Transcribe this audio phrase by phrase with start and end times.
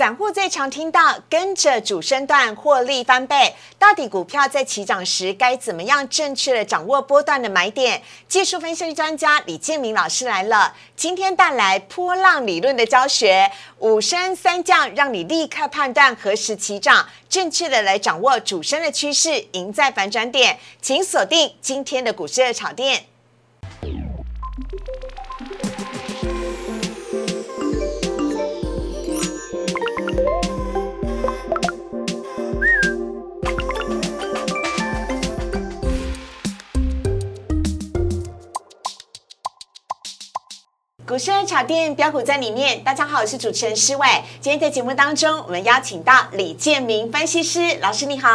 [0.00, 8.00] 散户最常听到跟着主升段获利翻倍，到底股票在起涨时该怎么样正确的掌握波段的买点？
[8.26, 20.58] 技术分析专家李建明老师来了，今天带来波浪理论的教学，五升三降，让你立刻判断何时起涨，正确的来掌握主升的趋势，赢在反转点。
[20.80, 23.04] 请锁定今天的股市热炒店。
[41.10, 44.06] 股市茶店标股在里面，大家好，我是主持人施伟。
[44.40, 48.28] 今天在节目当中，我们邀请到李建明分析师老师，你好。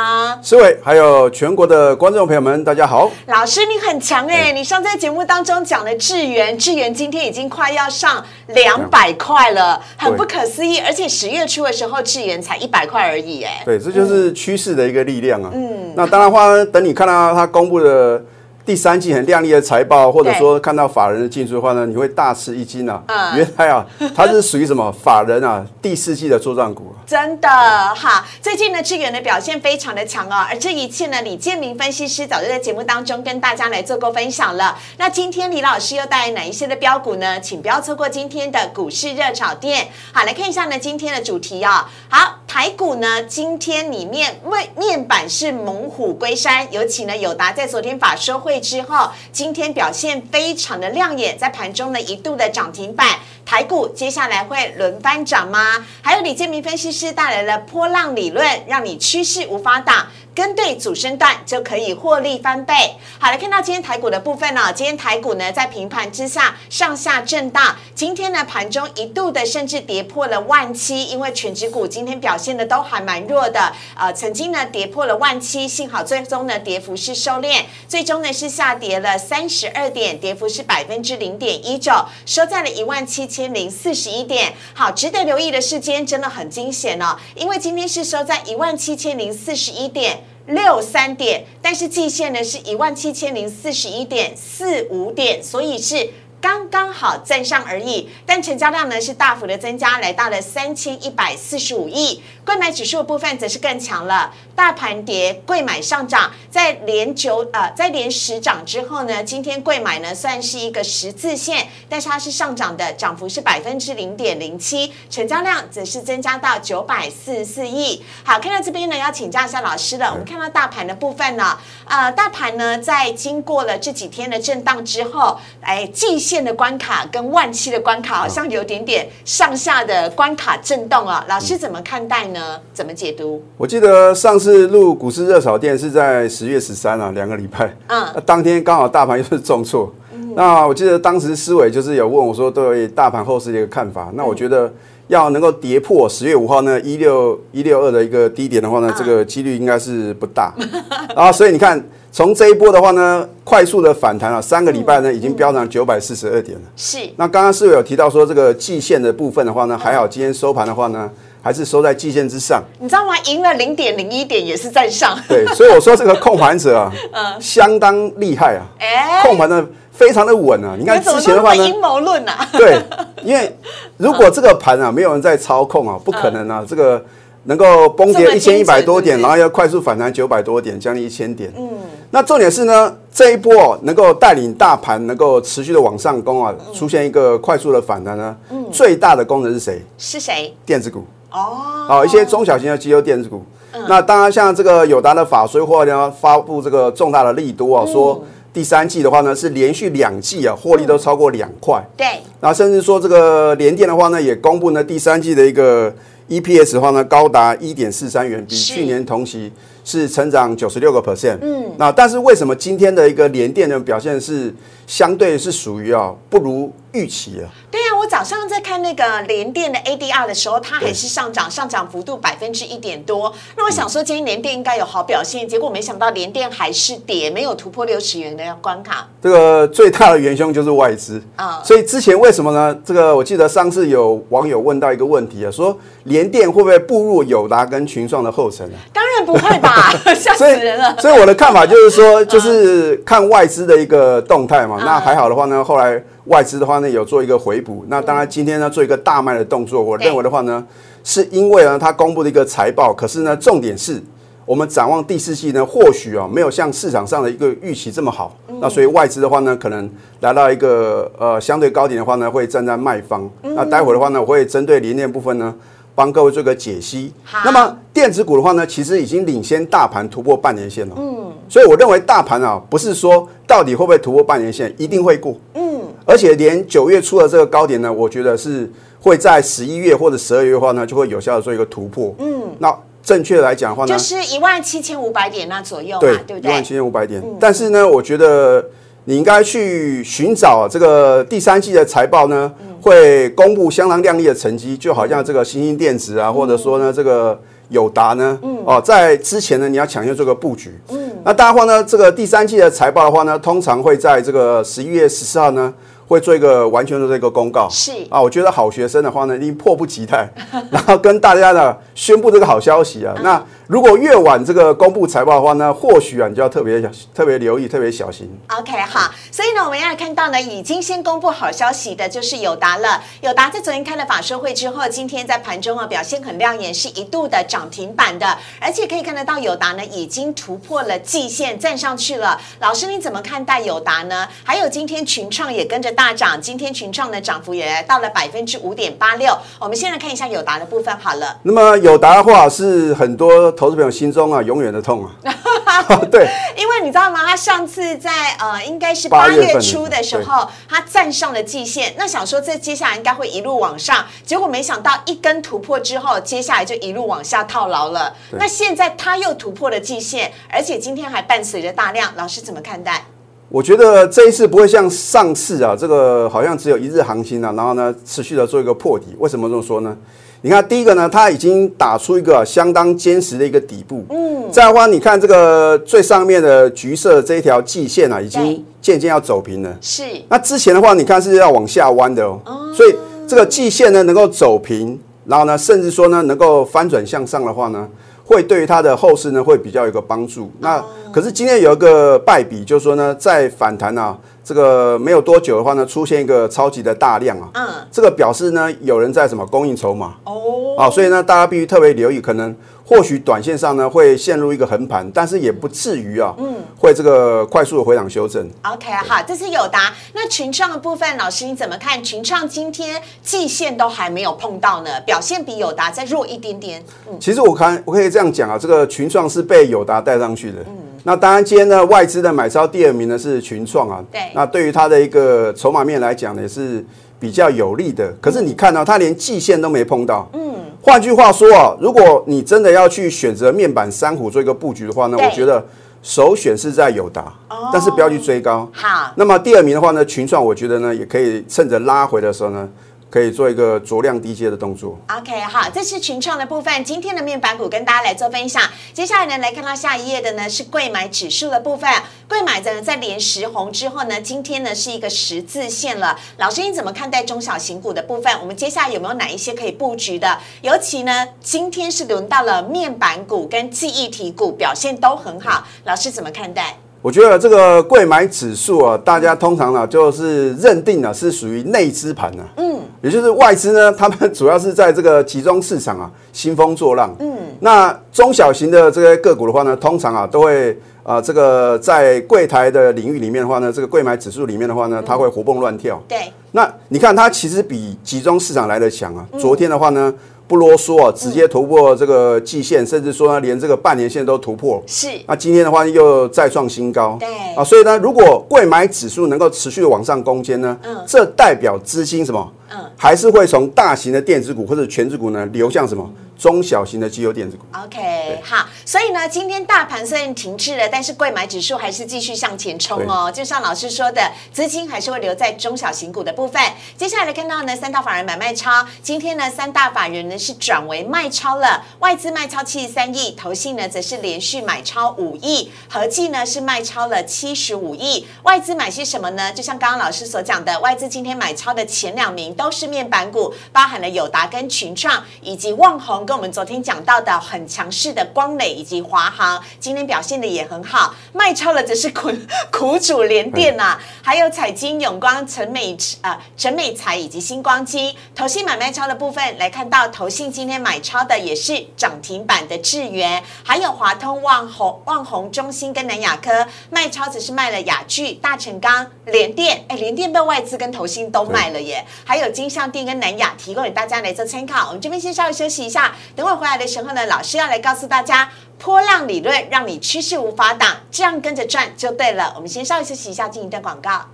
[0.43, 3.09] 施伟，还有全国的观众朋友们，大家好。
[3.27, 4.51] 老师，你很强哎！
[4.51, 10.77] 你上在节目当中讲的智源，智源今天已经快要上两百块了，很不可思议。
[10.79, 13.61] 而且十月初的时候，智源才一百块而已哎。
[13.63, 15.49] 对，这就是趋势的一个力量啊。
[15.53, 15.93] 嗯。
[15.95, 18.21] 那当然话，等你看到他公布的。
[18.65, 23.03] 第三季很亮丽的财报，或者说看到法人的进出的话呢，你会大吃一惊啊！
[23.35, 23.85] 原来啊，
[24.15, 25.63] 它是属于什么法人啊？
[25.83, 26.91] 第四季的作战股。
[27.05, 30.43] 真的哈，最近呢，智远的表现非常的强哦。
[30.49, 34.75] 而这一切呢，李建明分析师早就在节目当中跟大家来做过分享了。
[34.97, 37.39] 那今天李老师又带来哪一些的标股呢？
[37.39, 39.89] 请不要错过今天的股市热炒店。
[40.11, 41.87] 好，来看一下呢，今天的主题啊。
[42.09, 48.54] 好，台股呢，今天里面面面板是猛虎归山，尤其呢，友达在昨天法说会。
[48.59, 53.07] 之后，今天表现非常的亮眼，在盘中呢一度的涨停板，
[53.45, 55.85] 台股接下来会轮番涨吗？
[56.01, 60.07] 还有李建明分析师带来了波浪理论，让你趋势无法挡。
[60.35, 62.73] 跟对主升段就可以获利翻倍。
[63.17, 67.73] 好，来看到今天台股的部分呢，今天台股呢在平盘之下上下震荡。
[67.95, 73.71] 今天呢盘中一度的甚至跌破了万七，因为全指股今天表现的都还蛮弱的。
[73.95, 81.93] 呃，曾经呢跌破了万七，幸好最终呢跌幅是收敛，最终呢是下跌了三十二点，跌幅是百分之零点一九，
[82.25, 84.53] 收在了一万七千零四十一点。
[84.73, 90.24] 好，值得留意的时间真的很惊险哦，因为今天是收在一万七千零四十一点。
[90.47, 96.09] 六三点，但是季线呢是一万七千零四十一点四五点，所以是。
[96.45, 102.21] 刚刚好站上而已，但成交量呢是大幅的增加，来到了三千一百四十五亿。
[102.45, 118.05] 贵买指数的部分则是更强了，大盘跌，贵买上涨，在连九呃在连十涨之后呢，今天贵买呢算是一个十字线，但是它是上涨的，涨幅是百分之零点零七，成交量则是增加到九百四十四亿。
[118.23, 120.11] 好，看到这边呢，要请教一下老师了。
[120.11, 126.34] 我们看到大盘的部分呢，呃，大盘呢在经过了这几天的震荡之后，哎，季线。
[126.43, 132.59] 的关卡跟万期的关卡好像有点点上下的关卡震动啊，老师怎么看待呢？
[132.73, 133.43] 怎么解读？
[133.57, 139.93] 我记得上次录股市热炒店是在十月十三啊，两个礼拜，嗯，当天刚好大盘又是重挫，
[140.35, 144.71] 那我记得当时思伟就是有问我说对大盘后市的一个看法，那我觉得
[145.07, 150.53] 要能够跌破十月五号呢一六一六二的一个低点的话呢，这个几率应该是不大，
[151.15, 151.83] 啊，所以你看。
[152.15, 156.63] 从这一波的话呢，快速的反弹了，三个礼拜呢，已经飙涨九百四十二点了。
[156.77, 156.99] 是。
[157.17, 161.11] 那刚刚是有提到说这个季线的部分的话呢，还好今天收盘的话呢，
[161.41, 162.63] 还是收在季线之上。
[162.79, 163.11] 你知道吗？
[163.25, 165.19] 赢了零点零一点也是在上。
[165.27, 168.63] 对，所以我说这个控盘者啊， 嗯，相当厉害啊。
[168.79, 169.21] 哎。
[169.21, 170.77] 控盘的非常的稳啊。
[170.79, 172.47] 你看之前的话呢，阴谋论啊。
[172.53, 172.81] 对，
[173.25, 173.53] 因为
[173.97, 177.03] 如果这个盘啊，没有人在操控啊，不可能啊，这个。
[177.47, 181.53] 能够崩跌一千一百多点，然后要快速反弹九百多点，将近一千点。
[181.55, 181.77] 嗯，
[182.15, 188.33] 那重点是呢，这一波能够带领大盘能够持续的往上攻啊，出现一个快速的反弹呢。
[188.49, 189.81] 嗯，最大的功能是谁？
[189.97, 190.53] 是谁？
[190.65, 191.03] 电子股。
[191.29, 193.43] 哦，好，一些中小型的机构电子股。
[193.89, 198.23] 那当然，像这个友达的法税或呢发布这个重大的利多啊，说
[198.53, 201.85] 第三季的话呢是连续两季啊获利都超过两块。
[201.97, 202.07] 对。
[202.39, 205.93] 那甚至说这个联电的话呢，也公布呢第三季的一个。
[206.27, 209.53] EPS 的话呢，高达一点四三元，比去年同期
[209.85, 211.37] 是成长九十六个 percent。
[211.41, 214.53] 嗯，那但是为什么今天的一个联电的表现是
[214.85, 217.45] 相对是属于啊不如预期啊？
[217.69, 223.33] 对呀，我早上在看那个联电的 ADR 的时候，它还是上涨，上涨幅度百分之一点多。
[223.57, 229.07] 那我想说，今天联电应该有好表现，结果没想到联电还是跌，没有突破六十元的关卡。
[229.21, 232.75] 这个最大的元凶就是外资啊，所以之前为什么呢？
[232.85, 235.77] 这个我记得上次有网友问到一个问题啊，说。
[236.05, 238.77] 联电会不会步入友达跟群创的后尘呢？
[238.93, 240.95] 当然不会吧， 吓死人了。
[240.99, 244.77] 所以我的看法就是说，就是看外资的一个动态嘛。
[244.85, 247.85] 那还好的话呢，后来外资的话呢有做一个回补。
[247.87, 250.65] 那当然今天呢做一个大卖的动作，我认为的话呢，
[251.03, 254.01] 是因为呢它公布的一个财报，可是呢重点是。
[254.47, 259.89] 我们展望第四季呢，或许啊没有像市场上的一个预期这么好，那所以外资的话呢，可能
[260.19, 263.27] 来到一个呃相对高点的话呢，会站在卖方。
[263.41, 265.51] 那待会的话呢，我会针对零电部分呢，
[265.95, 267.11] 帮各位做个解析。
[267.43, 270.93] 那么电子股的话呢，其实已经领先大盘突破半年线了。
[270.95, 275.35] 嗯，所以我认为大盘啊，不是说到底会不会突破半年线，一定会过。
[275.55, 275.64] 嗯，
[276.05, 278.71] 而且连九月初的这个高点呢，我觉得是
[279.01, 282.15] 会在十一月或者十二月的话呢，就会有效的做一个突破。
[282.19, 282.73] 嗯，那。
[283.05, 286.41] 正确来讲的话呢，就是一万七千五百点那左右嘛，对不对？
[286.41, 287.21] 一万七千五百点。
[287.39, 288.65] 但是呢，我觉得
[289.03, 292.51] 你应该去寻找这个第三季的财报呢，
[292.81, 300.73] 会公布相当亮丽的成绩，就好像这个新兴电子啊，或者说呢这个友达呢，哦，在之前呢你要抢先做个布局。
[300.89, 305.71] 嗯，那大家话呢，这个第三季的财报的话呢，通常会在这个十一月十四号呢。
[306.07, 310.29] 会做一个完全的这个公告，是啊，我觉得好学生的话呢，一定迫不及待，
[310.71, 313.43] 然后跟大家呢宣布这个好消息啊，那。
[313.67, 318.29] 如果越晚这个公布财报的话呢，或许啊你就要特别小、特别留意、特别小心。
[318.59, 323.01] OK，好，所以呢，我们要看到呢，已经先公布好消息的就是友达了。
[323.21, 332.39] 友达在昨天开了法说会之后，今天在盘中啊表现很亮眼，是一度的涨停板的，而且可以看得到友达呢已经突破了季线，站上去了。
[332.59, 334.27] 老师你怎么看待友达呢？
[334.43, 339.35] 还有今天群创也跟着大涨，今天群创的涨幅也来到了百分之五点八六。
[339.59, 341.39] 我们先来看一下友达的部分好了。
[341.43, 343.51] 那么友达的话是很多。
[343.55, 345.95] 投资朋友心中啊，永远的痛啊！
[346.11, 346.27] 对，
[346.57, 347.23] 因为你知道吗？
[347.25, 351.95] 他上次在呃，应该是八月初的时候，他站上了季线。
[351.97, 358.13] 那想说这接下来应该会一路往上，结果没想到一根突破之后，接下来就一路往下套牢了。
[358.31, 363.05] 那现在他又突破了季线，而且今天还伴随着大量，老师怎么看待？
[363.55, 369.15] 我觉得这一次不会像上次啊，这个好像只有一日行情啊，然后呢持续的做一个破底。
[369.17, 369.95] 为什么这么说呢？
[370.41, 374.03] 你看，第一个呢，它已经打出一个相当坚实的一个底部。
[374.09, 374.51] 嗯。
[374.51, 379.73] 再的话，你看这个最上面的橘色这一条季线啊，已经渐渐要走平了。
[379.79, 380.03] 是。
[380.27, 382.37] 那之前的话，你看是要往下弯的哦。
[382.45, 382.73] 哦。
[382.75, 382.93] 所以
[383.25, 387.87] 这个季线呢，能够走平，然后呢，甚至说呢，能够翻转向上的话呢，
[388.25, 390.51] 会对于它的后市呢，会比较有个帮助。
[390.59, 390.83] 那
[391.13, 394.17] 可是今天有一个败笔，就是说呢，在反弹啊。
[394.47, 402.55] 这个没有多久的话呢，出现一个超级的大量啊，嗯，这个表示呢有人在什么供应筹码哦，啊，所以呢大家必须特别留意，可能
[402.85, 408.47] 或许短线上呢会陷入一个横盘，但是也不至于啊，嗯，会这个快速的回档修正。
[408.63, 409.91] OK，好，这是有答。
[410.13, 412.03] 那群创的部分，老师你怎么看？
[412.03, 416.83] 群创今天季线都还没有碰到呢，表现比友达再弱一点点。
[417.09, 420.59] 嗯，其实我看我可以这样讲啊，这个群创是被友达带上去的。
[420.67, 420.77] 嗯。
[421.03, 424.03] 那当然，今天呢，外资的买超第二名呢是群创啊。
[424.11, 424.21] 对。
[424.33, 426.85] 那对于它的一个筹码面来讲呢，也是
[427.19, 428.11] 比较有利的。
[428.21, 430.29] 可是你看到它连季线都没碰到。
[430.33, 430.54] 嗯。
[430.85, 435.65] 换句话说啊，如果你真的要去选择面板三虎做一个布局的话呢，我觉得
[436.03, 437.33] 首选是在友达，
[437.73, 438.69] 但是不要去追高。
[438.71, 439.11] 好。
[439.15, 442.69] 那么第二名的话呢，群创，我觉得呢也可以趁着拉回的时候呢。
[443.09, 444.99] 可以做一个着量低阶的动作。
[445.07, 446.83] OK，好，这是群创的部分。
[446.83, 448.61] 今天的面板股跟大家来做分享。
[448.93, 451.89] 接下来呢，来看到下一页的呢是贵买指数的部分。
[452.27, 456.19] 贵买的在连十红之后呢，今天呢是一个十字线了。
[456.37, 458.37] 老师，你怎么看待中小型股的部分？
[458.41, 460.37] 我们接下来有没有哪一些可以布局的？
[460.61, 465.65] 尤其呢，今天是轮到了面板股跟记忆体股表现都很好。
[465.85, 466.77] 老师怎么看待？
[467.05, 490.11] 我觉得这个贵买指数啊，大家通常呢就是认定呢是属于内资盘呢，嗯，也就是外资呢，他们主要是在这个集中市场啊兴风作浪，嗯，那中小型的这些个股的话呢，通常啊都会啊这个在柜台的领域里面的话呢，这个贵买指数里面的话呢，它会活蹦乱跳，对，那你看它其实比集中市场来的强啊，昨天的话呢。
[490.47, 494.81] 不啰嗦啊，直接突破这个季线，甚至说连这个半年线都突破。
[494.85, 495.07] 是。
[495.27, 497.17] 那今天的话又再创新高。
[497.19, 497.27] 对。
[497.55, 502.51] 啊，所以呢，如果贵买指数能够持续的往上攻坚呢，嗯，这代表资金什么？
[502.69, 506.09] 嗯，还是会从大型的电子股或者全指股呢流向什么？
[506.37, 513.31] 中小型的机油电子股，OK，好，所以呢，今天大盘虽然停滞了，但是贵买指数还是继续向前冲哦。
[513.31, 516.61] 就像老师说的，资金还是会留在中小型股的部分。
[516.97, 528.27] 接下来看到呢，三大法人买卖超，今天呢，三大法人呢是转为卖超了，外资卖超七十三亿，投信呢则是连续买超五亿，合计呢是卖超了七十五亿。
[528.43, 529.53] 外资买些什么呢？
[529.53, 541.13] 就像刚刚老师所讲的，外资今天买超的前两名都是面板股，包含了友达跟群创，以及旺宏，跟我们昨天讲到的很强势的光磊以及华航，今天表现的也很好。
[541.33, 542.31] 卖超了则是苦
[542.71, 548.15] 苦主联电呐，还有彩金、永光、陈美呃陈美财以及星光金。
[548.33, 556.65] 投信买卖超的部分来看到，投信今天买超的也是涨停板的智源，还有华通、旺宏、旺宏、中心跟南亚科。
[556.89, 562.05] 卖超只是卖了雅聚、大成钢、联电，哎，联电被外资跟投信都卖了耶。
[562.23, 564.87] 还有金相电跟南亚提供给大家来做参考。
[564.87, 568.49] 我们这边先稍微休息一下，等会回来的时候呢，老师要来告诉大家。
[568.77, 572.51] 波浪理论让你趋势无法挡，这样跟着转就对了。
[572.55, 574.25] 我们先稍微休息一下，进一段广告。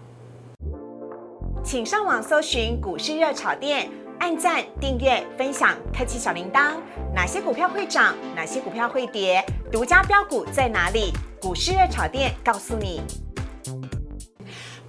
[1.63, 3.87] 请上网搜寻股市热炒店，
[4.19, 6.71] 按赞、订阅、分享，开启小铃铛。
[7.13, 8.15] 哪些股票会涨？
[8.35, 9.45] 哪些股票会跌？
[9.71, 11.13] 独家标股在哪里？
[11.39, 13.01] 股市热炒店告诉你。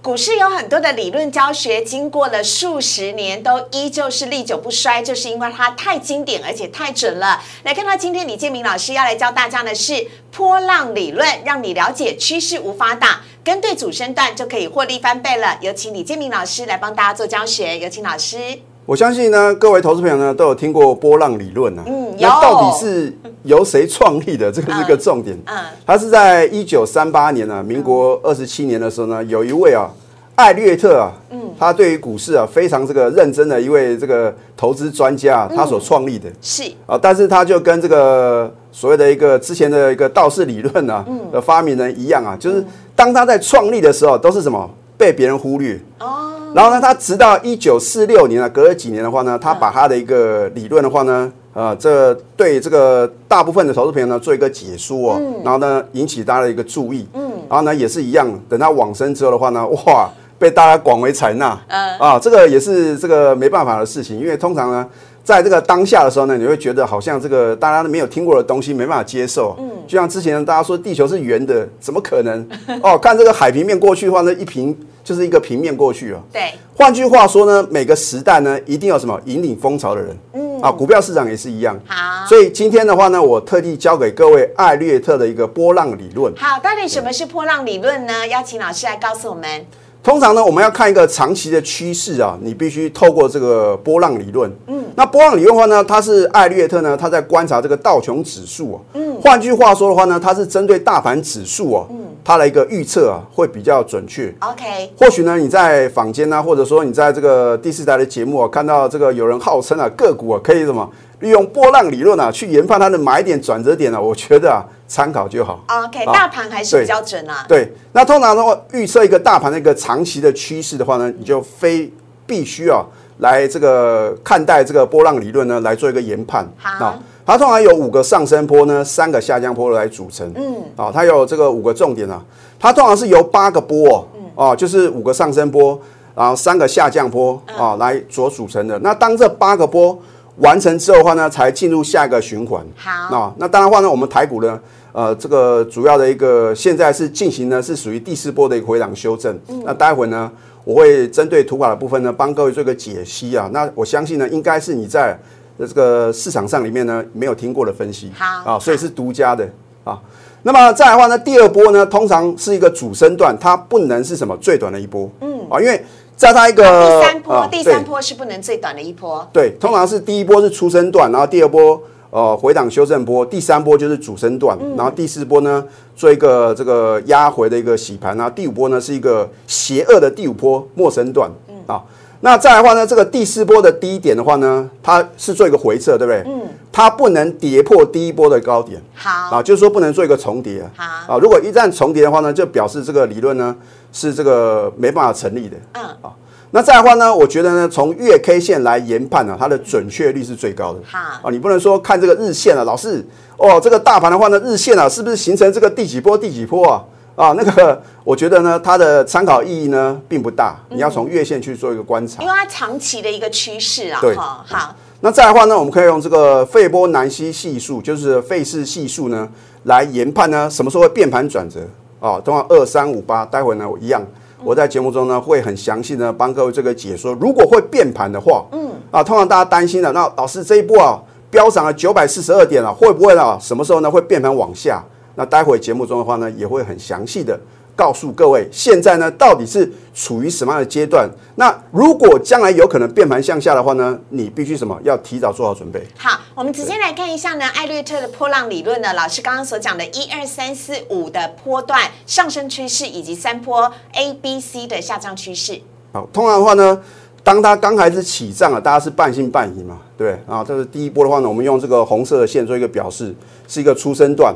[0.03, 7.41] 股市有很多的理论教学，经过了数十年都依旧是历久不衰，就是因为它太经典而且太准了。
[7.63, 15.57] 来看到今天李建明老师要来教大家的是波浪理论，让你了解趋势无法打，跟对主升段就可以获利翻倍了。
[15.61, 18.59] 有请李建明老师来帮大家做教学，有请老师。
[18.85, 21.81] 我相信呢，各位投资朋友呢都有听过波浪理论呢。
[21.87, 24.51] 嗯，那到底是由谁创立的？
[24.51, 25.37] 这个是个重点。
[25.45, 29.89] 嗯，它是在一九三八年呢，民国二十七年的时候呢，有一位啊，
[30.35, 36.29] 艾略特啊，嗯，他对于股市啊非常这个认真的一位这个投资专家，他所创立的。
[36.41, 42.61] 是啊，但是他就跟这个所谓的一个之前的一个道氏理论呢的发明人一样啊，就是
[42.97, 45.79] 当他在创立的时候，都是什么被别人忽略。
[45.99, 46.31] 哦。
[46.53, 60.07] 然后呢，他直到一九四六年啊，隔了几年的话呢，他把他的一个理论的话呢，呃，这对这个大部分的投资朋友呢做一个解说哦，然后呢引起大家的一个注意，嗯，然后呢也是一样，等他往生之后的话呢，哇，
[60.37, 64.87] 被大家广为采纳，嗯啊，这个也是这个没办法的事情，因为通常呢，
[65.23, 72.47] 在这个当下的时候呢，你会觉得好像这个大家都没有听过的东西，没办法接受，嗯，就像之前大家说地球是圆的，怎么可能？
[72.83, 74.77] 哦，看这个海平面过去的话呢，一平。
[75.03, 76.21] 就是一个平面过去啊。
[76.31, 80.17] 对，换句话说呢，每个时代呢，一定有什么引领风潮的人。
[80.33, 81.77] 嗯啊，股票市场也是一样。
[81.85, 86.33] 好，所以今天的话呢，我特地教给各位艾略特的一个波浪理论。
[86.37, 88.25] 好，到底什么是波浪理论呢？
[88.27, 89.65] 邀请老师来告诉我们。
[90.01, 94.51] 通常呢，我们要看一个长期的趋势啊，你必须透过这个波浪理论。
[94.67, 98.81] 嗯，那波浪理论的话呢，它是艾略特呢，他在观察这个道琼指数啊。
[98.95, 104.33] 嗯，换句话说的话呢，它是针对大盘指数哦，嗯，它的一个预测啊，会比较准确。
[104.39, 110.89] OK，或许呢，你在坊间呢，或者说你在这个第四台的节目啊，看到这个有人号称啊，个股啊可以什么？
[111.19, 114.01] 利用波浪理论啊，去研判它的买点、转折点呢？
[114.01, 115.63] 我觉得啊，参考就好。
[115.67, 117.45] OK，大盘还是比较准啊。
[117.47, 121.89] 对，那通常的话，预测一个大盘的一个长期的趋势的话呢，你就非
[122.25, 122.83] 必须啊，
[123.19, 126.45] 来这个看待这个波浪理论呢，来做一个研判。
[126.57, 130.31] 好，它通常有五个上升坡呢，三个下降坡来组成。
[130.35, 132.23] 嗯，啊，它有这个五个重点啊，
[132.59, 135.79] 它通常是由八个波哦，就是五个上升波，
[136.15, 138.77] 然后三个下降波啊，来所组成的。
[138.79, 139.97] 那当这八个波。
[140.37, 142.59] 完成之后的话呢，才进入下一个循环。
[142.75, 144.59] 好，那那当然话呢，我们台股呢，
[144.91, 149.39] 呃，这个主要的一个现在是进行呢，是属于第四波的一个回档修正。
[149.63, 150.31] 那待会呢，
[150.63, 153.47] 我会针对图卡的部分呢，帮各位做一个解析啊。
[153.53, 155.15] 那我相信呢，应该是你在
[155.59, 158.11] 这个市场上里面呢，没有听过的分析。
[158.15, 159.47] 好，啊，所以是独家的
[159.83, 159.99] 啊。
[160.43, 165.09] 那么再来的话呢，第二波呢，通常是一个主升段，它不能是什么最短的一波。
[165.21, 165.83] 嗯，啊，因为。
[166.15, 169.27] 在它一个第三波，第三波是不能最短的一波。
[169.33, 171.81] 对，通常是第一波是出升段，然后第二波
[172.11, 181.83] 呃回档修正波，第三波就是主升段，然后第四波呢做一个这个压回的一个洗盘，然后第五波呢是一个邪恶的第五波末升段嗯啊。
[182.23, 186.23] 那再来的话呢，这个第四波的低点的话呢，它是做一个回撤，对不对？
[186.25, 186.41] 嗯。
[186.71, 188.81] 它不能跌破第一波的高点。
[188.95, 189.35] 好。
[189.35, 190.63] 啊，就是说不能做一个重叠。
[190.75, 191.13] 好。
[191.13, 193.53] 啊，如果一旦重叠的话呢，就表示这个理论呢。
[193.95, 196.09] 是这个没办法成立的，嗯啊，
[196.49, 200.79] 那再的话呢，我觉得呢，从月 K 线来研判呢，它的准确率是最高的。
[200.83, 203.05] 好啊，你不能说看这个日线啊，老是
[203.37, 206.83] 哦，这个大盘的话呢，日线啊，是不是形成这个第几波第几波啊？
[207.15, 213.99] 啊，那个我觉得呢，它的参考意义呢并不大，你要从月线去做一个观察，因为它长期的一个趋势啊。
[214.01, 214.75] 对，好。
[215.01, 219.27] 那再的话呢，我们可以用这个费波南西系数，就是费氏系数呢，
[219.63, 221.59] 来研判呢，什么时候会变盘转折。
[221.99, 224.01] 啊，通常二三五八，待会呢我一样，
[224.43, 227.13] 我在节目中呢会很详细的帮各位这个解说。
[227.13, 234.83] 如果会变盘的话，嗯，啊，通常大家担心的，那老师这一波啊飙涨了九百四十二点了，会不会啊什么时候呢会变盘往下？
[235.15, 237.39] 那待会节目中的话呢也会很详细的
[237.75, 241.09] 告诉各位，现在呢到底是处于什么样的阶段？
[241.35, 244.79] 那如果将来有可能变盘向下的话呢，你必须什么？
[244.83, 245.81] 要提早做好准备。
[245.97, 255.59] 好，我们直接来看一下呢，艾略特的波浪理论呢，老师刚刚所讲的一二三四五的波段上升趋势，以及三波 A、B、C 的下降趋势。
[255.93, 256.79] 好，通常的话呢，
[257.23, 263.15] 当它刚开始起涨啊，大家是半信半疑嘛，对啊，这是第一波的话呢，我们用这个红色的线做一个表示，
[263.47, 264.35] 是一个出生段。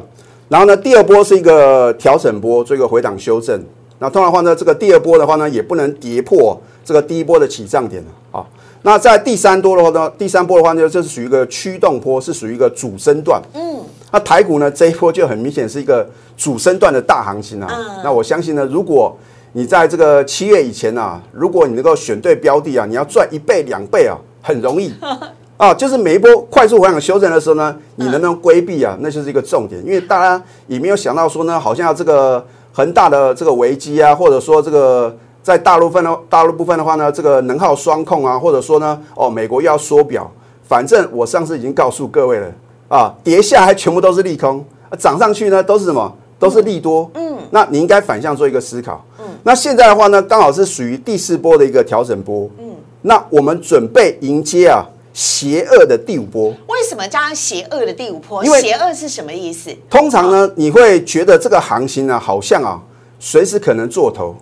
[0.50, 3.62] 然后呢，第二波是一个调整波，做一个回档修正。
[4.00, 8.46] 那通常话呢，这个第二波的话呢，也不能跌破这个第一波的起涨点啊。
[8.84, 13.42] 那在第三波的话呢，第三波的话呢，这是属于一个驱动波，是属于一个主升段。
[13.54, 13.80] 嗯。
[14.12, 17.68] 那台股呢，这一波就很明显是一个主升段的大行情啊。
[17.70, 18.02] 嗯。
[18.04, 19.18] 那我相信呢，如果
[19.54, 24.94] 你在这个七月以前啊，如果你能够选对标的啊，你要赚一倍两倍啊，很容易。
[25.58, 28.96] 啊，就是每一波快速回档修正的时候呢，你能不能规避啊？
[29.02, 40.32] 那就是一个重点，因为大家也没有想到说呢，好像这个恒大的这个危机啊，或者说这个在大陆分的大陆部分的话呢，这个能耗双控啊，或者说呢，哦，美国要缩表，
[40.68, 42.48] 反正我上次已经告诉各位了
[42.88, 44.64] 啊，跌下来全部都是利空，
[45.00, 46.16] 涨上去呢都是什么？
[46.38, 47.10] 都是利多。
[47.16, 49.04] 嗯，那你应该反向做一个思考。
[49.18, 52.48] 嗯，那现在的话呢，刚好是属于第四波的一个调整波。
[52.60, 54.86] 嗯，那我们准备迎接啊。
[55.18, 58.46] 邪恶的第五波，为什么叫邪恶的第五波？
[58.46, 59.76] 因为邪恶是什么意思？
[59.90, 62.80] 通常呢，你会觉得这个行情呢，好像啊，
[63.20, 64.36] 随时可能做头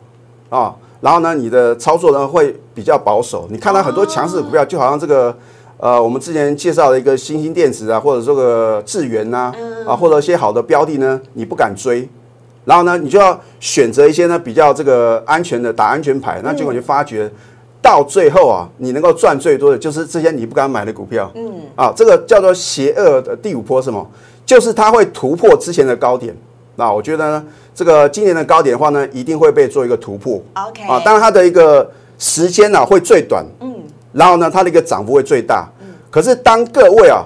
[0.50, 3.48] 啊，然后呢，你的操作呢会比较保守。
[3.50, 5.34] 你看到很多强势股票，就好像这个
[5.78, 9.54] 呃，我们之前介绍的一个新兴电子啊，或者这个智源呐，
[9.88, 12.06] 啊，或者一些好的标的呢，你不敢追，
[12.66, 17.32] 然后呢，你就要选择一些呢比较这个安全的打安全牌，那结果你就发觉。
[17.86, 21.32] 到最后啊，你能够赚最多的就是这些你不敢买的股票。
[21.36, 24.04] 嗯，啊，这个叫做邪恶的第五波什么？
[24.44, 26.36] 就是它会突破之前的高点。
[26.78, 30.42] 那我觉得呢，这个今年的高点的话呢，一定会被做一个突破。
[30.56, 31.88] OK，啊，当然它的一个
[32.18, 33.46] 时间呢会最短。
[33.60, 33.76] 嗯，
[34.14, 35.70] 然后呢，它的一个涨幅会最大。
[35.80, 37.24] 嗯，可是当各位啊，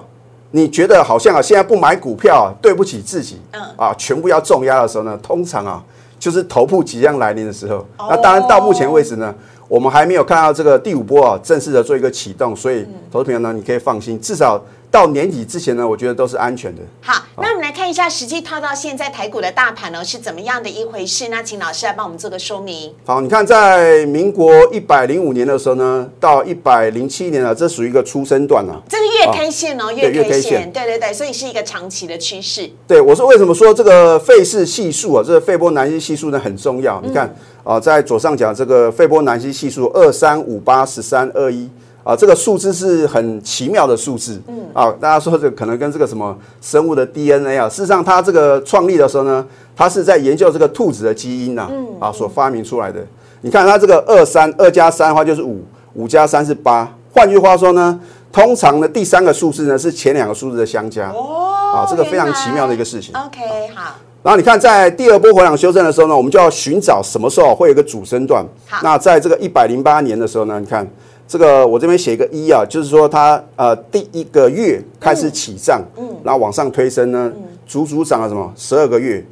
[0.52, 3.40] 你觉得好像啊，现在不买股票对不起自己。
[3.54, 5.82] 嗯，啊，全部要重压的时候呢，通常啊，
[6.20, 7.84] 就是头部即将来临的时候。
[7.98, 9.34] 那当然到目前为止呢。
[9.70, 14.60] 我们还没有看到这个第五波啊，正式的做一个启动，所以投资朋友呢，你可以放心，至少
[14.92, 16.82] 到年底之前呢，我觉得都是安全的。
[17.02, 21.28] 好，那我们来看一下实际套到现在台股的大盘呢是怎么样的一回事？
[21.30, 22.94] 那请老师来帮我们做个说明。
[23.06, 28.82] 好，你看在民国一百零五年的时候呢，到一百零七年啊，这属于一个出生段啊。
[28.90, 32.70] 这个月 K 线哦，月 K 线，对对对，所以是一个长期的趋势。
[32.88, 37.00] 对，我说为什么说这个费氏系数啊，这个费波南西系数呢很重要？
[37.02, 37.34] 你看。
[37.62, 41.70] 啊，在左上角这个费波南西系数二三五八十三二一
[42.10, 44.42] 啊，这个数字是很奇妙的数字。
[44.48, 49.46] 嗯，啊，大家说这可能跟这个什么生物的 DNA 啊，事实上它这个创立的时候呢，
[49.76, 51.70] 它是在研究这个兔子的基因呐，
[52.00, 53.00] 啊，所发明出来的。
[53.42, 56.92] 你看它这个二三二加三的话就是五，五加三是八。
[57.14, 58.00] 换句话说呢，
[58.32, 61.12] 通常的第三个数字呢是前两个数字的相加。
[61.12, 63.14] 哦，啊，这个非常奇妙的一个事情。
[63.16, 63.40] OK，
[63.76, 63.94] 好。
[64.24, 68.44] 然后你看，在第二波回档修正的时候呢，我们就要寻找什么时候会有一个主升段。
[68.82, 70.86] 那在这个一百零八年的时候呢，你看
[71.30, 77.32] 这个我这边写一个一啊，就是说它呃第一个月开始起涨，嗯，然后往上推升呢，
[77.68, 79.24] 足足涨了什么十二个月。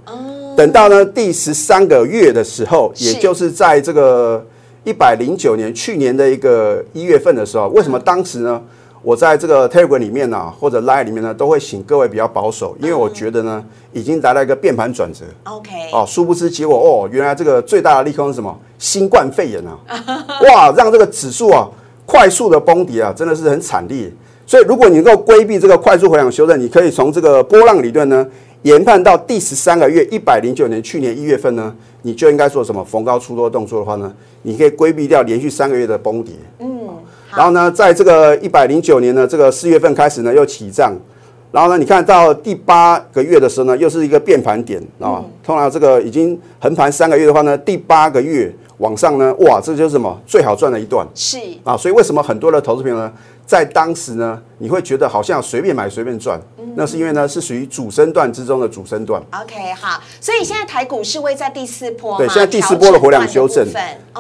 [0.56, 4.46] 等到呢第十三个月的时候，也就是在这个
[4.84, 8.62] 一百零九年去年的一个一月份的时候，为什么当时呢？
[9.04, 15.24] 我在这个 Telegram 里面呢，或者 Line 里面呢，都会请各位比较保守，因为我觉得呢，已经来了一个变盘转折。
[15.46, 18.56] OK，哦，殊不知结果哦，原来这个最大的利空是什么？
[18.78, 19.80] 新冠肺炎啊！
[20.52, 21.70] 哇，让这个指数啊
[22.08, 24.12] 快速的崩跌啊，真的是很惨烈。
[24.46, 28.26] 所以如果你能够规避这个快速回档修正，你可以从这个波浪理论呢
[28.62, 34.12] 研判到第十三个月，一百零九年去年一月份呢，你就应该做什么逢高出多动作的话呢，
[34.44, 36.34] 你可以规避掉连续三个月的崩跌。
[36.60, 36.68] 嗯。
[37.36, 40.96] 然后呢，在这个一百零九年呢，这个四月份开始呢又起涨，
[41.52, 45.24] 然后呢，你看到第八个月的时候呢，又是一个变盘点啊。
[45.44, 51.08] 通常这个已经横盘三个月的话呢，第八个月往上呢，哇，这就是什么最好赚的一段。
[51.16, 53.12] 是啊，所以为什么很多的投资朋友呢，
[53.46, 56.40] 在当时呢，你会觉得好像随便买随便赚？
[56.76, 59.20] 那是因为呢，是属于主升段之中的主升段。
[59.32, 63.66] OK，好，所以现在台股是位在第四波，对，现在第四波的回量修正，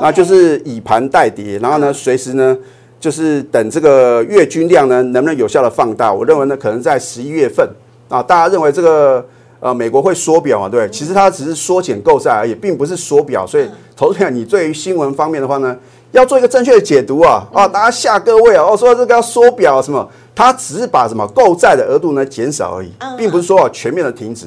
[0.01, 2.57] 那就是以盘代跌，然后呢，随时呢。
[2.99, 6.11] 就是等这个月均量呢，能不能有效的放大？
[6.11, 7.67] 我认为呢，可能在十一月份
[8.09, 9.23] 啊，大家认为这个
[9.59, 13.45] 呃美国会缩表啊，对，其实它只是缩减购债而已，并不是缩表。
[13.45, 15.77] 所以投资者，你对于新闻方面的话呢，
[16.11, 17.67] 要做一个正确的解读啊啊！
[17.67, 20.09] 大家下各位啊，我说这个要缩表什么？
[20.35, 24.45] 它只是把什么购债的额度呢减少而已，并不是说全面的停止。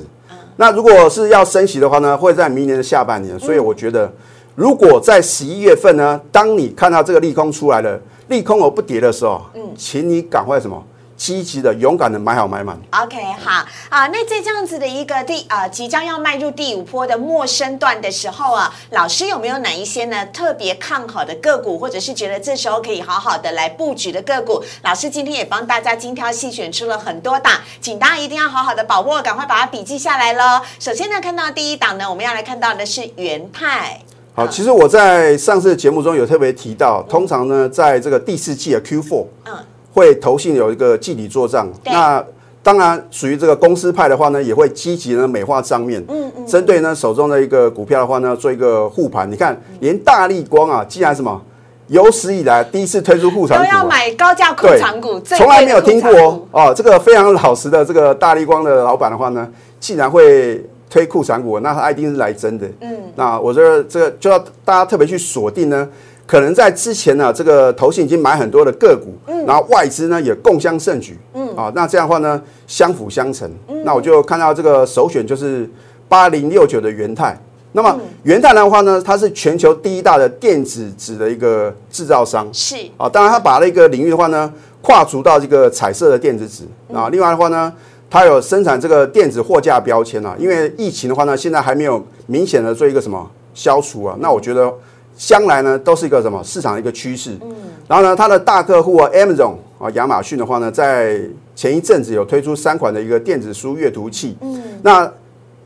[0.57, 3.39] 那如果是要升息的话呢，会在明年的下半年。
[3.39, 4.13] 所以我觉得，
[4.61, 10.85] 如果在十一月份呢，当你看到这个利空出来了，利空而不跌的时候，嗯，请你赶快什么？
[11.16, 12.79] 积极的、勇敢的买好买满。
[12.90, 14.07] OK，好啊。
[14.09, 24.62] 那在这样子的一个第啊即将要迈入第五波的陌生段的时候啊，老师有没有哪一些呢特别看好的个股，或者是觉得这时候可以好好的来布局的个股？
[24.83, 30.61] 老师今天也帮大家精挑细选出了很多档，请大家一定要好好的把握，赶快把它笔记下来喽。
[30.79, 34.03] 首先呢，看到第一档呢，我们要来看到的是元泰。
[34.35, 39.53] 好，其实我在上次的节目中有特别提到，通常呢，在这个第四季的 Q4，嗯。
[39.93, 42.25] 会投信有一个季底做账，那
[42.62, 49.29] 当然属于这个公司派的话呢，也会积极的美化账面，嗯嗯，针对呢手中的一个股票的话呢，做一个护盘。
[49.29, 51.43] 你看，连大力光啊，既然什么
[51.88, 56.40] 有史以来第一次推出护盘股，都要买高价库藏股，从来没有听过哦。
[56.53, 59.49] 哦，这个非常老实的这个大力光的老板的话呢，
[59.81, 62.68] 竟然会推库藏股，那他一定是来真的。
[62.81, 65.88] 嗯，那我觉得这个就要大家特别去锁定呢。
[66.26, 75.68] 可能在之前呢，这个投信已经买很多的个股，嗯，然后外资呢也共襄盛举，嗯，啊，那这样的话呢，相辅相成，嗯，那我就看到这个首选就是
[76.09, 77.37] 八零六九的元泰，
[77.72, 82.76] 那么元泰的话呢，它是全球第一大的电子纸的一个制造商，是。
[82.96, 86.62] 啊，当然它把那个领域的话呢，跨足到这个彩色的电子纸。
[86.94, 87.72] 啊，另外的话呢，
[88.11, 94.70] 它有生产这个电子货架标签啊，因为疫情的话呢，现在还没有明显的做一个什么消除啊，那我觉得。
[95.16, 97.37] 将来呢，都是一个什么市场的一个趋势。
[97.42, 97.55] 嗯，
[97.87, 101.20] 然后呢，它的大客户啊，Amazon 啊，亚马逊的话呢，在
[101.55, 104.35] 前一阵子有推出三款的一个电子书阅读器。
[104.40, 105.12] 嗯，那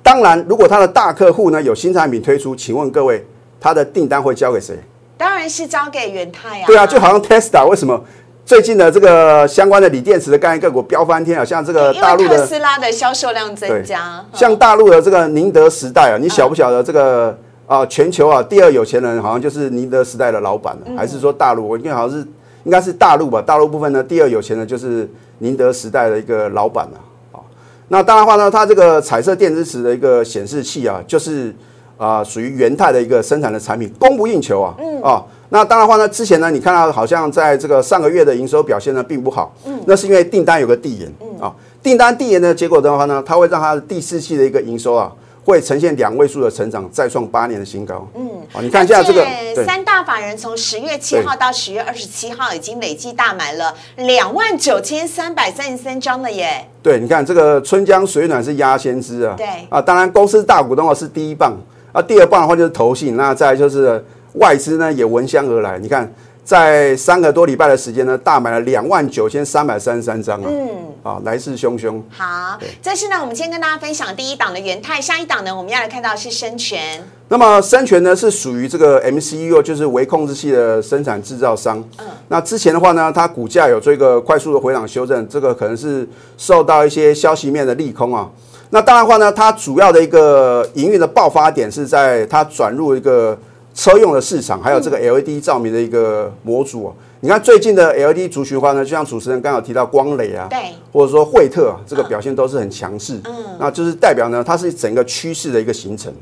[0.03, 3.25] 当然，如果它的大客户呢有新产品推出，请问各位，
[3.61, 4.77] 它的订单会交给谁？
[5.17, 6.67] 当然是交给元泰啊。
[6.67, 8.03] 对啊，就好像 Tesla 为什么
[8.47, 11.45] 最近的这个相关的锂电池的概念个股飙翻天啊？
[11.45, 17.37] 像这个大陆的特斯拉的销售量增加，像大陆的这个宁德时代啊，你晓不晓得这个？
[17.67, 21.67] 啊，全球啊，第二有钱人好像就是宁德时代的老板了，还是说大陆？
[21.67, 22.19] 我应该好像是
[22.65, 23.41] 应该是大陆吧。
[23.41, 27.01] 大陆部分呢，第二有钱的就是宁德时代的一个老板了。
[27.33, 27.41] 啊，
[27.89, 31.57] 那当然话呢，它这个彩色电子池的一个显示器啊，就是
[31.97, 34.75] 啊属于元泰的一个生产的产品，供不应求啊。
[34.79, 35.01] 嗯。
[35.01, 39.55] 啊，那当然话呢，之前呢，你看到好像在这个上个月的营收表现呢并不好。
[39.65, 39.81] 嗯。
[39.87, 41.09] 那是因为订单有个递延。
[41.21, 41.41] 嗯。
[41.41, 45.13] 啊，订单递延的结果的话呢，它会让它的第四季的一个营收啊。
[45.45, 48.09] 会呈现两位数的成长，再创八年的新高。
[48.15, 49.23] 嗯，好，你看一下这个
[49.63, 56.67] 三大法人从十月七号到十月二十七号，已经累计大买了两万九千三百三十三张了耶。
[56.83, 59.35] 对，你看这个春江水暖是鸭先知啊。
[59.37, 61.55] 对啊，当然公司大股东啊是第一棒
[61.93, 64.03] 啊，第二棒的话就是投信，那再就是
[64.35, 65.79] 外资呢也闻香而来。
[65.79, 66.13] 你看。
[66.45, 70.47] 在三个多礼拜的时间呢，大买了两万九千三百三十三张啊！
[70.47, 70.69] 嗯，
[71.03, 71.99] 啊，来势汹汹。
[72.11, 77.03] 好，这是呢，我们今天跟大家分享第一档的元泰，下一档呢，我们要来看到是深全。
[77.31, 81.83] 那么深全呢，是属于这个 MCU，就是微控制器的生产制造商。
[81.97, 88.29] 嗯，那之前的话呢，它股价有做一个快速的回档修正，这个可能是受到一些消息面的利空啊。
[88.69, 93.39] 那当然话呢，它主要的一个营运的爆发点是在它转入一个。
[93.75, 106.13] 车用的市场，还有这个 LED 照明的一个模组啊，你看最近的 LED 族群化呢，就像主持人刚好提到光磊啊，对，或者说惠特啊，这个表现都是很强势，嗯，那就是代表呢，它是整个趋势的一个形成。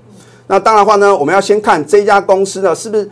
[0.47, 3.09] 那当然话呢，我们要先看这家公司呢，是不是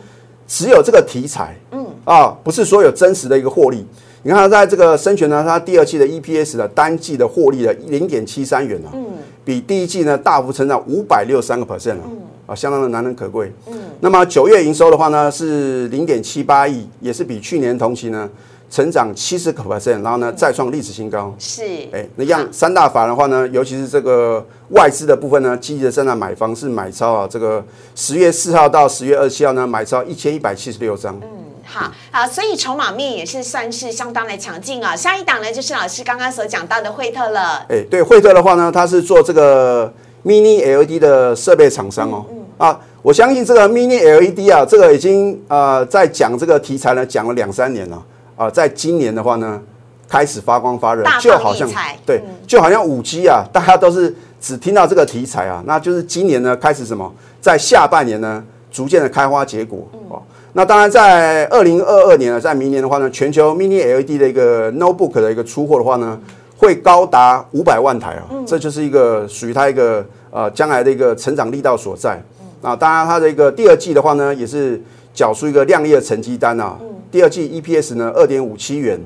[0.47, 3.85] 只有这个题材，嗯，啊，不是说有真实的一个获利。
[4.23, 9.05] 你看它在这个生全呢，它第二季的 EPS 的单季的获利的零点七三元啊，嗯，
[9.45, 12.09] 比第一季呢大幅成长五百六十三个 percent 啊。
[12.51, 13.49] 啊，相当的难能可贵。
[13.67, 18.29] 嗯，那么九月营收的话呢，是零点七八亿，也是比去年同期呢
[18.69, 21.33] 成长七十个 percent，然后呢再创历史新高。
[21.39, 27.63] 是，哎，那样三大法的话呢，尤其是这个外资的部分呢，积极的在那买方是买超啊，这个
[27.95, 31.17] 十月四号到十月二十七号呢，买超一千一百七十六张。
[31.21, 31.29] 嗯，
[31.65, 34.93] 好，好，所以筹码面也是算是相当的强劲啊。
[34.93, 37.65] 下一档呢，就是老师刚刚所讲到的惠特了。
[37.69, 39.93] 哎，对，惠特的话呢，它是做这个
[40.25, 42.25] mini LED 的设备厂商哦。
[42.61, 49.59] 啊，我相信这个 Mini LED 啊，这个已经呃在讲这个题材呢，讲了两三年了啊，在今年的话呢，
[50.07, 51.67] 开始发光发热，就好像
[52.05, 60.21] 对，就好像五 G 啊，大家都是只听到这个题材啊，那就是今年呢开始什么，在下半年呢逐渐的开花结果哦。
[60.53, 66.19] 那当然在二零二二年呢，在明年的话呢，全球 Mini LED 的一个 Notebook 的一个出货的话呢，
[66.57, 72.21] 会高达五百万台啊，这就是一个属于它一个呃将来的一个成长力道所在。
[72.61, 74.79] 啊，当然，它的一个第二季的话呢，也是
[75.13, 76.77] 缴出一个亮丽的成绩单啊。
[77.11, 78.99] 第二季 EPS 呢，二点五七元，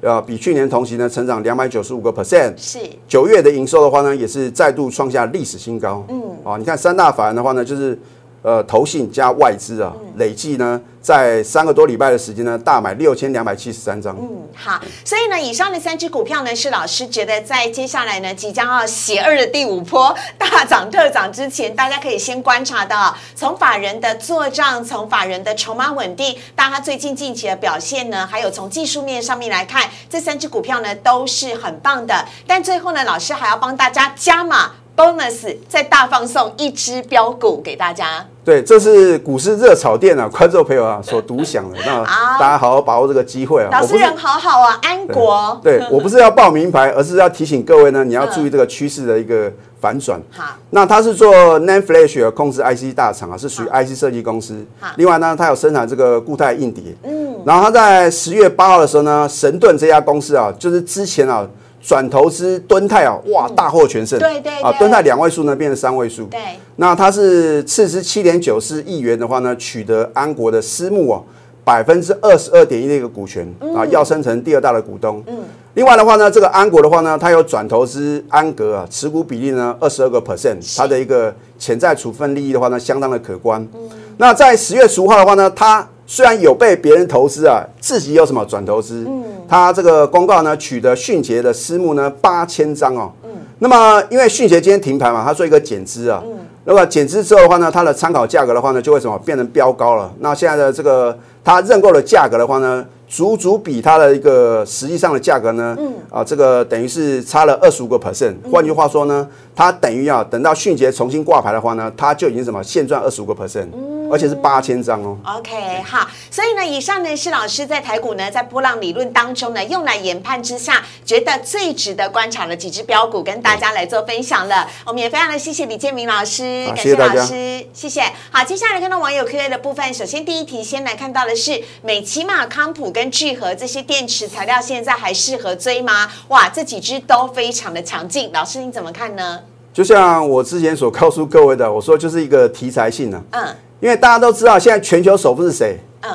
[0.00, 2.54] 呃，比去年同期呢成长两百九十五个 percent。
[2.56, 6.04] 是九月的营收的话呢，也是再度创下历史新高。
[6.08, 7.98] 嗯，啊，你看三大法人的话呢，就是
[8.42, 10.80] 呃投信加外资啊，累计呢。
[11.02, 14.14] 在三个多礼拜的时间呢，大买六千两百七十三张。
[14.20, 32.26] 嗯，好，所以呢，以上的三只股票呢，是老师觉得在接下来呢，即将要邪二的第五波 大涨特涨之前，大家可以先观察到，从法人的做账，从法人的筹码稳定，大家最近近期的表现呢，还有从技术面上面来看，这三只股票呢都是很棒的。
[32.46, 38.26] 但最后呢，老师还要帮大家加码 bonus，再大放送一只标股给大家。
[38.44, 42.02] 对，这是股市热炒店啊，观众朋友啊所独享的，那
[42.38, 43.68] 大家好好把握这个机会啊。
[43.70, 45.60] 老师人好好啊，安国。
[45.62, 50.20] 对 我不是要报名牌，而是要提醒各位呢，你要注意这个趋势的一个反转。
[50.30, 54.64] 好，那它是做 NAND Flash 控制 IC 大厂啊，是属于 IC 设计公司。
[54.96, 56.82] 另外呢，它有生产这个固态硬碟。
[57.04, 57.36] 嗯。
[57.44, 61.46] 然后它在十月八号的时候呢，神盾这家公司啊，就是之前啊。
[61.82, 64.18] 转投资敦泰啊，哇，大获全胜。
[64.18, 66.24] 对对啊，敦泰两位数呢变成三位数。
[66.26, 66.40] 对，
[66.76, 71.24] 那它是斥资七点九四亿元的话呢，取得安国的私募哦
[71.64, 75.22] 百分之二十二点一的一个股权啊，要升成第二大的股东。
[75.26, 75.38] 嗯，
[75.74, 83.66] 另外的话呢，这个安国的话呢，它有转投资安格啊，持股比例呢二十二个 percent，它的一个潜在处分利益的话呢，相当的可观。
[83.74, 83.88] 嗯，
[84.18, 85.88] 那在十月十五号的话呢，它。
[86.12, 89.04] 虽然有被别人投资啊，自己有什么转投资？
[89.06, 93.12] 嗯，他这个公告呢，取得迅捷的私募呢八千张哦。
[93.22, 96.20] 嗯，那么因为迅捷今天停牌嘛，他做一个减资啊。
[96.26, 96.32] 嗯，
[96.64, 100.12] 那么减资之后的话呢，它的参考价格的话呢，就会什么变成标高了。
[100.18, 108.34] 那现在的这个它认购的价格的话呢，足足比它的一个实际上的价格呢，嗯，啊，这个等于是差了二十五个 percent。
[108.50, 113.68] 换句话说呢，它等于啊，等到迅捷重新挂牌的话呢，它就已经什么现赚二十五个 percent。
[114.12, 115.16] 而且是八千张哦。
[115.24, 124.66] OK，好，所以呢，以上呢是老师在台股呢在波浪理论当中呢用来研判之下，觉得最值得观察的几只标股，跟大家来做分享了。
[124.84, 128.02] 我们也非常的谢谢李建明老师，感谢老师，谢谢。
[128.32, 136.10] 好，接下来看到网友 Q&A 的部分，首先第一题先来看到的是美骑马、康普跟聚合这些电池材料，现在还适合追吗？
[136.28, 139.40] 哇，这几只都非常的强劲，老师你怎么看呢？
[139.72, 143.22] 就像我之前所告诉各位的，我说就是一个题材性呢。
[143.30, 143.46] 嗯。
[143.80, 145.78] 因为大家都知道，现在全球首富是谁？
[146.02, 146.10] 嗯，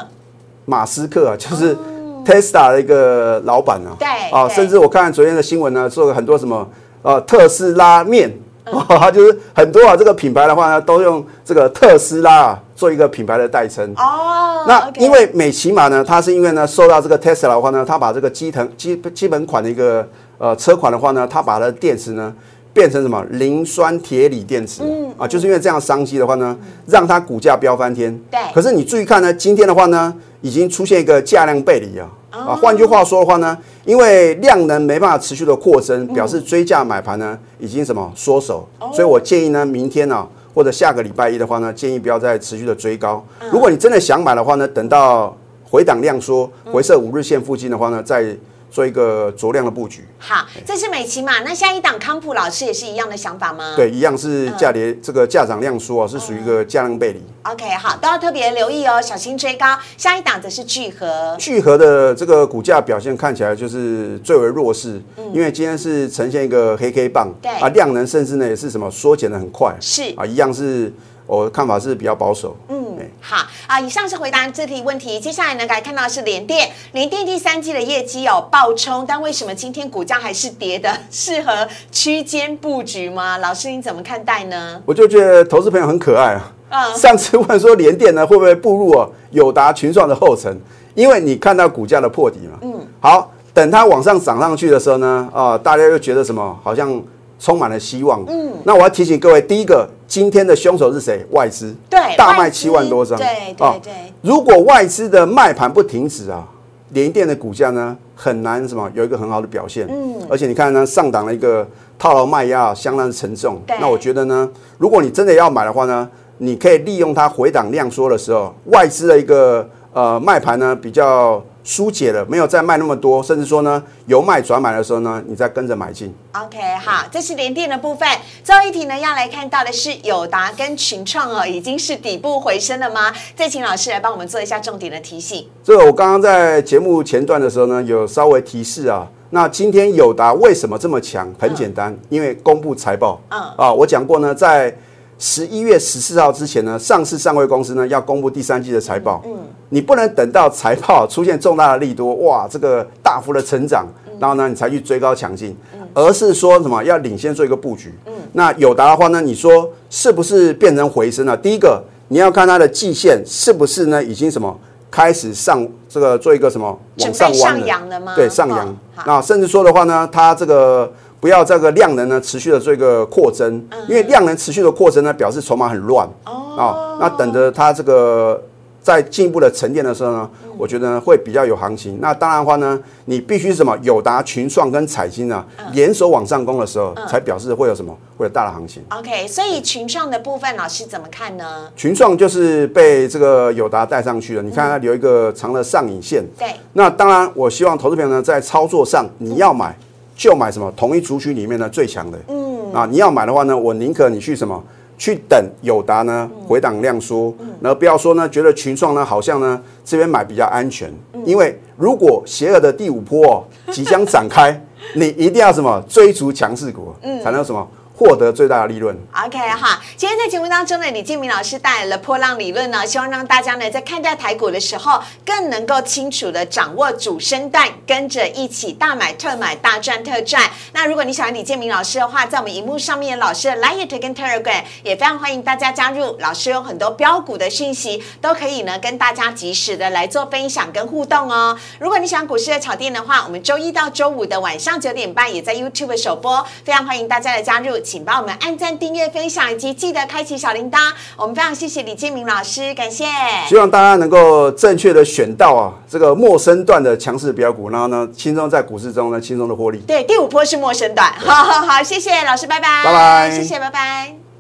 [0.66, 1.76] 马斯克啊，就是
[2.24, 3.96] Tesla 的一个老板啊。
[3.98, 6.70] 对啊，甚至我看昨天的新闻呢，做了很多什么
[7.02, 8.32] 呃特斯拉面，
[8.66, 13.94] 他 就是很多啊这个品牌的话呢，都用这个特斯拉做一个品牌的代称。
[13.96, 22.34] 哦，那因为美骑马呢，它是因为呢受到这个 Tesla 的话呢，它把这个基藤基基本款的一个呃车款的话呢，它把它的电池呢。
[22.76, 25.26] 变成什么磷酸铁锂电池嗯啊？
[25.26, 26.54] 就是因为这样商机的话呢，
[26.88, 28.14] 让它股价飙翻天。
[28.30, 28.38] 对。
[28.54, 32.06] 可是你注意看呢，今天的话呢，已经出现一个价量背离啊。
[32.38, 32.56] 啊。
[32.56, 38.68] 换句话说的话呢，因为量能没办法持续的扩增，表示追价买盘呢已经什么缩手。
[38.94, 43.24] 所以我建议呢，明天呢或者下个礼拜一的话呢，建议不要再持续的追高。
[43.52, 48.36] 如果你真的想买的话呢，等到回档量缩，回撤五日线附近的话呢，再。
[48.70, 50.06] 做一个酌量的布局。
[50.20, 51.40] 好，这是美琪嘛？
[51.46, 53.74] 那下一档康普老师也是一样的想法吗？
[53.76, 57.22] 对，一样是价跌，这个价涨量缩啊，是属于一个价量背离。
[57.44, 59.78] OK，好，都要特别留意哦，小心追高。
[59.98, 65.02] 下一档则是聚合，聚合的这个股价表现看起来就是最为弱势，
[65.34, 70.92] 因为今天是呈现一个黑 K 棒，对啊，量能甚至呢也是什么缩减的很快，是啊，一样是。
[71.28, 72.56] 我的看法是比较保守。
[72.70, 75.20] 嗯，好啊，以上是回答这题问题。
[75.20, 80.90] 接下来呢，可以看到是联电，联电第三季的业绩有爆冲，但为什么今天股价还是跌的？
[81.10, 83.38] 适合区间布局吗？
[83.40, 84.82] 老师你怎么看待呢？
[84.86, 86.54] 我就觉得投资朋友很可爱啊。
[86.70, 90.56] 嗯，上次问说联电呢会不会步入啊友达群创的后尘？
[90.94, 92.60] 因为你看到股价的破底嘛。
[92.62, 96.60] 嗯，好，等它往上涨上去的时候呢，啊，大家又觉得什么？
[96.64, 97.02] 好像。
[97.38, 98.24] 充满了希望。
[98.30, 101.26] 嗯，那我要提醒各位，第一个，今天的凶手是谁？
[101.32, 101.76] 外资。
[101.90, 103.18] 对，大卖七万多张。
[103.18, 103.94] 对对对。
[104.22, 106.48] 如果外资的卖盘不停止啊，
[106.90, 109.88] 联电的股价呢很难什么有一个很好的表现。
[109.90, 110.16] 嗯。
[110.30, 113.62] 而且你看呢，上档的一个套牢卖压相当沉重。
[113.80, 121.44] 那我觉得呢，如果你真的要买的话呢，你可以利用它回档量缩的时候，外资的一个呃卖盘呢比较。
[121.66, 126.14] 疏解了，没有再卖那么多，甚至说呢，由卖转买的时候呢，你再跟着买进。
[126.34, 128.08] OK，好，这是连电的部分。
[128.44, 133.12] 最后一题呢，要来看到的是友达跟群创哦，已经是底部回升了吗？
[133.36, 135.50] 再请老师来帮我们做一下重点的提醒。
[135.64, 139.08] 这个我刚刚在节目前段的时候呢，有稍微提示啊。
[139.32, 141.28] 那今天友达为什么这么强？
[141.40, 143.20] 很简单，因为公布财报。
[143.30, 144.74] 嗯啊，我讲过呢，在
[145.18, 149.24] 十一月十四号之前呢，上市上位公司呢要公布第三季的财报。
[149.26, 149.36] 嗯。
[149.70, 153.88] 你不能等到财报出现重大的利多，哇，这个大幅的成长，
[154.20, 155.56] 然后呢，你才去追高强劲，
[155.94, 157.94] 而是说什么要领先做一个布局。
[158.34, 161.36] 那有达的话呢，你说是不是变成回升了？
[161.36, 164.56] 第一个，你要看它的季线是不是呢，已经什么
[164.92, 166.68] 开始上这个做一个什么
[167.00, 168.16] 往上弯了？
[168.16, 168.78] 对，上扬。
[169.06, 176.08] 那甚至说的话呢，它这个不要这个量能呢持续的做一个扩增，因为量能持续的扩增呢，表示筹码很乱。
[176.26, 178.40] 哦，那等着它这个。
[178.86, 181.98] 在进一步的沉淀的时候呢，我觉得会比较有行情。
[182.00, 185.44] 那当然的话呢，你必须什么友达、群创跟彩金啊
[185.74, 188.84] 联手往上攻的时候，才表示会有什么会有大的行情。
[188.90, 191.68] OK，所以群创的部分，老师怎么看呢？
[191.76, 194.44] 群创就是被这个友达带上去了。
[194.44, 196.24] 你看它留一个长的上影线。
[196.38, 196.50] 对。
[196.74, 199.76] 那当然，我希望投资朋友呢，在操作上你要买
[200.16, 202.20] 就买什么同一族群里面的最强的。
[202.28, 202.72] 嗯。
[202.72, 204.64] 啊，你要买的话呢，我宁可你去什么？
[204.98, 210.92] 去等友达呢回档量缩，然后不要说呢，觉得群创呢好像呢这边买比较安全，
[211.26, 214.60] 因为如果邪恶的第五波即将展开，
[214.96, 215.84] 你一定要什么？
[215.88, 217.68] 追逐强势股，才能什么。
[217.98, 218.98] 获得最大的利润。
[219.26, 230.44] OK 哈，今天在节目当中呢，李建明老师带来了波浪理论呢，希望让大家呢在看待台股的时候，更能够清楚的掌握主升段，跟着一起大买特买，大赚特赚。
[230.74, 236.18] 那如果你喜欢李建明老师的话，在我们荧幕上面老师的 Line 跟 Telegram 也非常欢迎大家加入。
[236.20, 241.58] 老师有很多标股的讯息，都可以呢跟大家及时的来做分享跟互动哦。
[241.80, 247.80] 如果你喜欢股市的炒店的话，我们周一到周五的晚上九点半也在 YouTube 首播，非常欢迎大家的加入。
[247.86, 250.92] 请帮我们按赞、订阅、分享，以及记得开启小铃铛。
[251.16, 253.06] 我们非常谢谢李建明老师，感谢。
[253.48, 259.78] 希望大家能够正确的选到啊这个陌生段的强势标股，然后呢，轻松在股市中呢轻松的获利。
[259.88, 261.14] 对，第五波是陌生段。
[261.20, 262.84] 好好好，谢谢老师，拜拜。
[262.84, 264.35] 拜拜，谢谢，拜拜。